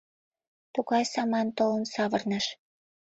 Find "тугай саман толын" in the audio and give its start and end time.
0.73-1.83